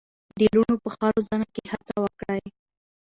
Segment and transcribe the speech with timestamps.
[0.39, 2.43] د لوڼو په ښه روزنه کې هڅه وکړئ.